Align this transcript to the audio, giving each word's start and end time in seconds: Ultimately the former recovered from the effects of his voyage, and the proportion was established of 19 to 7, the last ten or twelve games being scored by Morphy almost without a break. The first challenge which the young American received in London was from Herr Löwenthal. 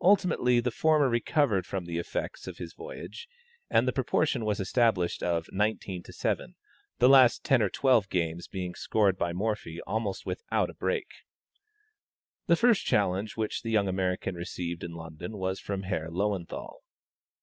Ultimately 0.00 0.60
the 0.60 0.70
former 0.70 1.10
recovered 1.10 1.66
from 1.66 1.84
the 1.84 1.98
effects 1.98 2.46
of 2.46 2.56
his 2.56 2.72
voyage, 2.72 3.28
and 3.68 3.86
the 3.86 3.92
proportion 3.92 4.46
was 4.46 4.60
established 4.60 5.22
of 5.22 5.44
19 5.52 6.02
to 6.04 6.10
7, 6.10 6.54
the 7.00 7.08
last 7.10 7.44
ten 7.44 7.60
or 7.60 7.68
twelve 7.68 8.08
games 8.08 8.48
being 8.48 8.74
scored 8.74 9.18
by 9.18 9.34
Morphy 9.34 9.78
almost 9.82 10.24
without 10.24 10.70
a 10.70 10.74
break. 10.74 11.08
The 12.46 12.56
first 12.56 12.86
challenge 12.86 13.36
which 13.36 13.60
the 13.60 13.70
young 13.70 13.88
American 13.88 14.36
received 14.36 14.82
in 14.82 14.92
London 14.92 15.36
was 15.36 15.60
from 15.60 15.82
Herr 15.82 16.08
Löwenthal. 16.08 16.76